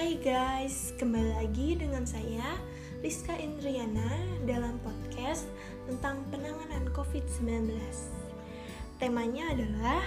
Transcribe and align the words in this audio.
Hai 0.00 0.16
guys, 0.16 0.96
kembali 0.96 1.36
lagi 1.36 1.76
dengan 1.76 2.08
saya 2.08 2.56
Rizka 3.04 3.36
Indriana 3.36 4.16
dalam 4.48 4.80
podcast 4.80 5.44
tentang 5.84 6.24
penanganan 6.32 6.88
COVID-19. 6.96 7.68
Temanya 8.96 9.52
adalah 9.52 10.00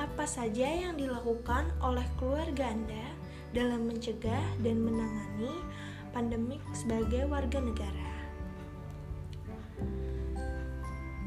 apa 0.00 0.24
saja 0.24 0.64
yang 0.64 0.96
dilakukan 0.96 1.68
oleh 1.84 2.08
keluarga 2.16 2.72
Anda 2.72 3.12
dalam 3.52 3.92
mencegah 3.92 4.40
dan 4.64 4.88
menangani 4.88 5.52
pandemik 6.16 6.64
sebagai 6.72 7.28
warga 7.28 7.60
negara. 7.60 8.12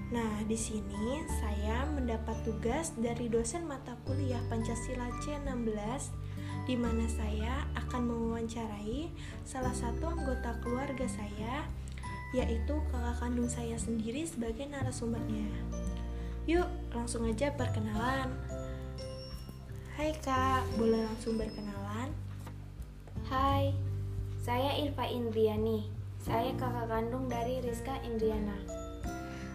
Nah, 0.09 0.41
di 0.49 0.57
sini 0.57 1.21
saya 1.45 1.85
mendapat 1.93 2.41
tugas 2.41 2.89
dari 2.97 3.29
dosen 3.29 3.69
mata 3.69 3.93
kuliah 4.09 4.41
Pancasila 4.49 5.13
C16 5.21 6.22
di 6.63 6.79
mana 6.79 7.03
saya 7.11 7.67
akan 7.75 8.07
mewawancarai 8.07 9.11
salah 9.43 9.75
satu 9.75 10.07
anggota 10.07 10.55
keluarga 10.63 11.03
saya 11.07 11.67
yaitu 12.33 12.73
kakak 12.89 13.15
kandung 13.21 13.45
saya 13.45 13.77
sendiri 13.77 14.25
sebagai 14.25 14.65
narasumbernya. 14.65 15.45
Yuk, 16.49 16.65
langsung 16.91 17.29
aja 17.29 17.53
perkenalan. 17.53 18.33
Hai 19.93 20.17
Kak, 20.17 20.65
boleh 20.81 21.05
langsung 21.05 21.37
berkenalan? 21.37 22.09
Hai, 23.29 23.71
saya 24.41 24.75
Irfa 24.81 25.05
Indriani. 25.05 25.85
Saya 26.25 26.49
kakak 26.57 26.89
kandung 26.89 27.29
dari 27.29 27.61
Rizka 27.61 28.01
Indriana. 28.01 28.57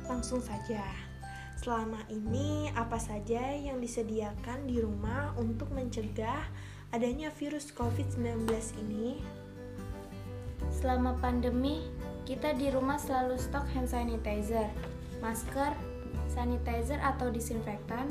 Langsung 0.07 0.39
saja. 0.39 0.87
Selama 1.59 2.07
ini 2.07 2.71
apa 2.79 3.03
saja 3.03 3.59
yang 3.59 3.83
disediakan 3.83 4.71
di 4.71 4.79
rumah 4.79 5.35
untuk 5.35 5.75
mencegah 5.75 6.47
adanya 6.89 7.29
virus 7.37 7.69
COVID-19 7.77 8.49
ini? 8.89 9.21
Selama 10.73 11.13
pandemi, 11.21 11.85
kita 12.25 12.57
di 12.57 12.73
rumah 12.73 12.97
selalu 12.97 13.37
stok 13.37 13.69
hand 13.77 13.93
sanitizer, 13.93 14.73
masker, 15.21 15.77
sanitizer 16.33 16.97
atau 17.05 17.29
disinfektan, 17.29 18.09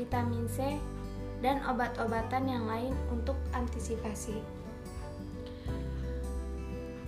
vitamin 0.00 0.48
C, 0.48 0.80
dan 1.44 1.60
obat-obatan 1.68 2.48
yang 2.48 2.64
lain 2.64 2.96
untuk 3.12 3.36
antisipasi. 3.52 4.40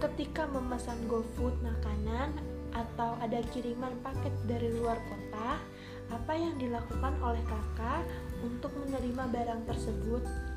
Ketika 0.00 0.48
memesan 0.52 1.00
GoFood 1.08 1.56
makanan 1.64 2.32
atau 2.76 3.16
ada 3.20 3.40
kiriman 3.52 3.92
paket 4.04 4.32
dari 4.48 4.68
luar 4.76 5.00
kota, 5.08 5.60
apa 6.12 6.32
yang 6.36 6.56
dilakukan 6.60 7.16
oleh 7.24 7.42
kakak 7.48 8.04
untuk 8.44 8.72
menerima 8.84 9.24
barang 9.28 9.62
tersebut? 9.68 10.49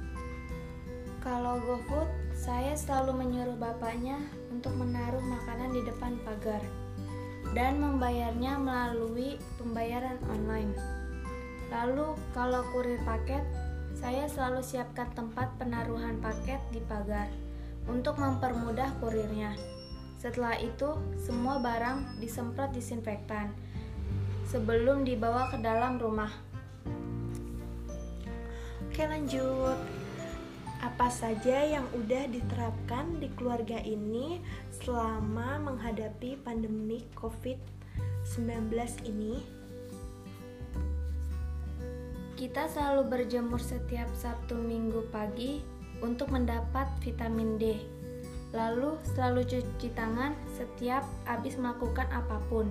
Kalau 1.24 1.56
GoFood, 1.64 2.12
saya 2.36 2.76
selalu 2.76 3.24
menyuruh 3.24 3.56
bapaknya 3.56 4.20
untuk 4.52 4.76
menaruh 4.76 5.24
makanan 5.24 5.72
di 5.72 5.80
depan 5.88 6.20
pagar 6.28 6.60
dan 7.56 7.80
membayarnya 7.80 8.60
melalui 8.60 9.40
pembayaran 9.56 10.20
online. 10.28 10.76
Lalu, 11.72 12.20
kalau 12.36 12.68
kurir 12.76 13.00
paket, 13.08 13.40
saya 13.96 14.28
selalu 14.28 14.60
siapkan 14.68 15.08
tempat 15.16 15.48
penaruhan 15.56 16.20
paket 16.20 16.60
di 16.76 16.84
pagar 16.92 17.32
untuk 17.88 18.20
mempermudah 18.20 18.92
kurirnya. 19.00 19.56
Setelah 20.20 20.60
itu, 20.60 21.00
semua 21.16 21.56
barang 21.64 22.20
disemprot 22.20 22.76
disinfektan 22.76 23.56
sebelum 24.52 25.08
dibawa 25.08 25.56
ke 25.56 25.58
dalam 25.64 25.96
rumah. 26.04 26.36
Oke, 28.92 29.08
lanjut. 29.08 30.03
Apa 30.84 31.08
saja 31.08 31.64
yang 31.64 31.88
udah 31.96 32.28
diterapkan 32.28 33.16
di 33.24 33.32
keluarga 33.40 33.80
ini 33.80 34.44
selama 34.84 35.56
menghadapi 35.72 36.36
pandemi 36.44 37.08
COVID-19 37.16 38.68
ini? 39.08 39.40
Kita 42.36 42.68
selalu 42.68 43.08
berjemur 43.08 43.64
setiap 43.64 44.12
Sabtu 44.12 44.60
Minggu 44.60 45.08
pagi 45.08 45.64
untuk 46.04 46.36
mendapat 46.36 46.92
vitamin 47.00 47.56
D 47.56 47.80
Lalu 48.52 49.00
selalu 49.16 49.48
cuci 49.48 49.88
tangan 49.96 50.36
setiap 50.52 51.08
habis 51.24 51.56
melakukan 51.56 52.06
apa 52.12 52.38
pun. 52.52 52.68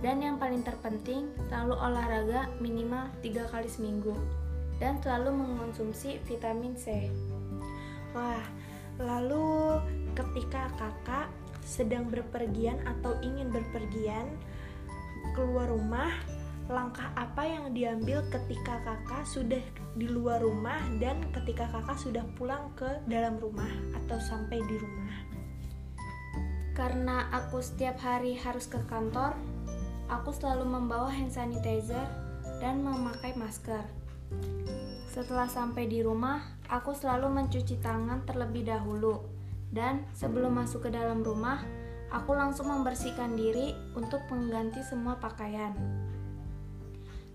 Dan 0.00 0.24
yang 0.24 0.40
paling 0.40 0.64
terpenting, 0.64 1.28
selalu 1.52 1.76
olahraga 1.76 2.48
minimal 2.58 3.06
3 3.20 3.52
kali 3.52 3.68
seminggu. 3.68 4.16
Dan 4.80 4.96
selalu 5.04 5.44
mengonsumsi 5.44 6.18
vitamin 6.24 6.72
C. 6.74 7.12
Wah, 8.10 8.42
lalu 8.98 9.78
ketika 10.18 10.70
kakak 10.76 11.30
sedang 11.62 12.10
berpergian 12.10 12.82
atau 12.82 13.14
ingin 13.22 13.54
berpergian 13.54 14.26
keluar 15.38 15.70
rumah, 15.70 16.10
langkah 16.70 17.10
apa 17.18 17.42
yang 17.46 17.74
diambil 17.74 18.22
ketika 18.30 18.78
kakak 18.86 19.26
sudah 19.26 19.62
di 19.98 20.06
luar 20.06 20.42
rumah 20.42 20.78
dan 21.02 21.18
ketika 21.34 21.66
kakak 21.70 21.98
sudah 21.98 22.22
pulang 22.38 22.70
ke 22.78 22.88
dalam 23.10 23.38
rumah 23.38 23.70
atau 24.02 24.18
sampai 24.18 24.58
di 24.66 24.76
rumah. 24.78 25.18
Karena 26.74 27.28
aku 27.34 27.60
setiap 27.60 27.98
hari 28.00 28.38
harus 28.38 28.70
ke 28.70 28.78
kantor, 28.86 29.34
aku 30.06 30.30
selalu 30.30 30.64
membawa 30.64 31.10
hand 31.10 31.34
sanitizer 31.34 32.06
dan 32.62 32.80
memakai 32.86 33.34
masker. 33.34 33.82
Setelah 35.10 35.50
sampai 35.50 35.90
di 35.90 36.00
rumah, 36.06 36.38
aku 36.70 36.94
selalu 36.94 37.28
mencuci 37.34 37.82
tangan 37.82 38.22
terlebih 38.22 38.62
dahulu, 38.70 39.26
dan 39.74 40.06
sebelum 40.14 40.54
masuk 40.54 40.86
ke 40.86 40.90
dalam 40.94 41.26
rumah, 41.26 41.66
aku 42.14 42.34
langsung 42.34 42.70
membersihkan 42.70 43.34
diri 43.34 43.74
untuk 43.98 44.22
mengganti 44.30 44.82
semua 44.86 45.18
pakaian. 45.18 45.74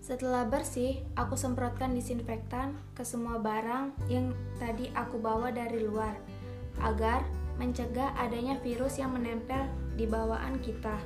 Setelah 0.00 0.46
bersih, 0.46 1.02
aku 1.18 1.34
semprotkan 1.34 1.90
disinfektan 1.92 2.78
ke 2.94 3.02
semua 3.02 3.42
barang 3.42 3.92
yang 4.06 4.30
tadi 4.56 4.88
aku 4.94 5.18
bawa 5.18 5.50
dari 5.50 5.82
luar, 5.82 6.14
agar 6.80 7.26
mencegah 7.60 8.14
adanya 8.16 8.56
virus 8.62 9.02
yang 9.02 9.12
menempel 9.16 9.66
di 9.96 10.04
bawaan 10.08 10.60
kita. 10.62 10.96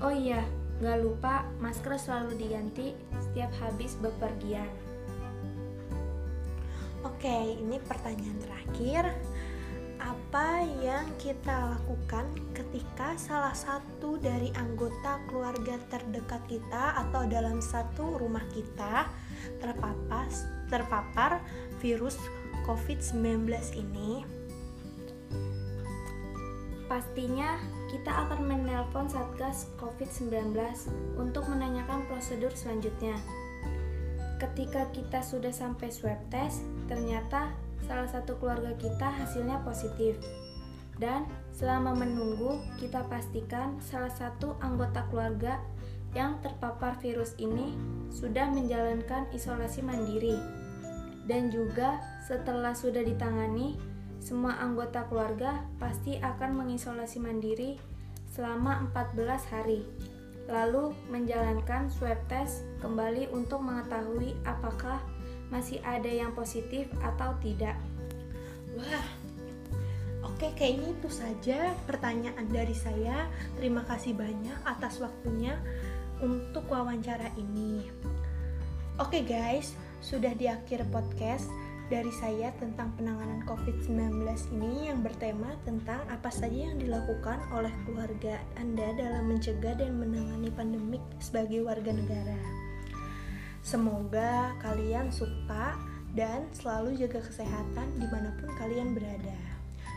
Oh 0.00 0.10
iya, 0.10 0.42
gak 0.80 1.04
lupa 1.04 1.44
masker 1.60 2.00
selalu 2.00 2.36
diganti 2.40 2.96
setiap 3.20 3.52
habis 3.60 3.94
bepergian. 4.00 4.89
Oke, 7.00 7.56
ini 7.56 7.80
pertanyaan 7.80 8.38
terakhir 8.44 9.04
apa 10.00 10.64
yang 10.80 11.08
kita 11.20 11.76
lakukan 11.76 12.28
ketika 12.56 13.16
salah 13.20 13.56
satu 13.56 14.20
dari 14.20 14.52
anggota 14.56 15.20
keluarga 15.28 15.76
terdekat 15.92 16.40
kita 16.48 16.96
atau 17.04 17.24
dalam 17.28 17.60
satu 17.60 18.20
rumah 18.20 18.44
kita 18.52 19.08
terpapar 19.60 20.28
terpapar 20.68 21.40
virus 21.80 22.20
COVID-19 22.68 23.48
ini? 23.80 24.24
Pastinya 26.84 27.56
kita 27.88 28.28
akan 28.28 28.44
menelpon 28.44 29.08
Satgas 29.08 29.72
COVID-19 29.80 30.52
untuk 31.16 31.48
menanyakan 31.48 32.04
prosedur 32.12 32.52
selanjutnya. 32.52 33.16
Ketika 34.40 34.88
kita 34.96 35.20
sudah 35.20 35.52
sampai 35.52 35.92
swab 35.92 36.16
test, 36.32 36.64
ternyata 36.88 37.52
salah 37.84 38.08
satu 38.08 38.40
keluarga 38.40 38.72
kita 38.80 39.12
hasilnya 39.12 39.60
positif. 39.60 40.16
Dan 40.96 41.28
selama 41.52 41.92
menunggu, 41.92 42.56
kita 42.80 43.04
pastikan 43.12 43.76
salah 43.84 44.08
satu 44.08 44.56
anggota 44.64 45.04
keluarga 45.12 45.60
yang 46.16 46.40
terpapar 46.40 46.96
virus 47.04 47.36
ini 47.36 47.76
sudah 48.08 48.48
menjalankan 48.48 49.28
isolasi 49.36 49.84
mandiri. 49.84 50.40
Dan 51.28 51.52
juga 51.52 52.00
setelah 52.24 52.72
sudah 52.72 53.04
ditangani, 53.04 53.76
semua 54.24 54.56
anggota 54.56 55.04
keluarga 55.08 55.64
pasti 55.76 56.16
akan 56.16 56.64
mengisolasi 56.64 57.20
mandiri 57.20 57.76
selama 58.32 58.88
14 58.88 59.52
hari. 59.52 59.80
Lalu 60.50 60.90
menjalankan 61.06 61.86
swab 61.94 62.18
test 62.26 62.66
kembali 62.82 63.30
untuk 63.30 63.62
mengetahui 63.62 64.34
apakah 64.42 64.98
masih 65.46 65.78
ada 65.86 66.10
yang 66.10 66.34
positif 66.34 66.90
atau 66.98 67.38
tidak? 67.38 67.78
Wah, 68.74 69.06
oke 70.26 70.50
kayaknya 70.58 70.90
itu 70.90 71.08
saja 71.10 71.70
pertanyaan 71.86 72.50
dari 72.50 72.74
saya. 72.74 73.30
Terima 73.54 73.86
kasih 73.86 74.18
banyak 74.18 74.58
atas 74.66 74.98
waktunya 74.98 75.54
untuk 76.18 76.66
wawancara 76.66 77.30
ini. 77.38 77.86
Oke 78.98 79.22
guys, 79.22 79.78
sudah 80.02 80.34
di 80.34 80.50
akhir 80.50 80.82
podcast 80.90 81.46
dari 81.90 82.10
saya 82.18 82.50
tentang 82.58 82.90
penanganan 82.98 83.42
COVID-19 83.80 84.60
ini 84.60 84.92
yang 84.92 85.00
bertema 85.00 85.56
tentang 85.64 86.04
apa 86.12 86.28
saja 86.28 86.68
yang 86.68 86.76
dilakukan 86.76 87.40
oleh 87.48 87.72
keluarga 87.88 88.36
Anda 88.60 88.92
dalam 88.92 89.32
mencegah 89.32 89.72
dan 89.72 89.96
menangani 89.96 90.52
pandemik 90.52 91.00
sebagai 91.16 91.64
warga 91.64 91.88
negara. 91.88 92.36
Semoga 93.64 94.52
kalian 94.60 95.08
suka 95.08 95.80
dan 96.12 96.44
selalu 96.52 96.92
jaga 97.00 97.24
kesehatan 97.24 97.88
di 97.96 98.04
mana 98.04 98.36
pun 98.36 98.52
kalian 98.60 98.92
berada. 98.92 99.40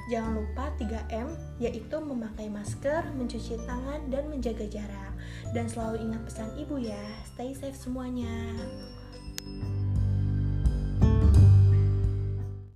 Jangan 0.08 0.32
lupa 0.32 0.72
3M, 0.80 1.36
yaitu 1.60 2.00
memakai 2.00 2.48
masker, 2.48 3.04
mencuci 3.20 3.60
tangan, 3.68 4.08
dan 4.08 4.32
menjaga 4.32 4.64
jarak. 4.64 5.12
Dan 5.52 5.68
selalu 5.68 6.08
ingat 6.08 6.24
pesan 6.24 6.56
ibu 6.56 6.80
ya, 6.80 7.04
stay 7.36 7.52
safe 7.52 7.76
semuanya. 7.76 8.32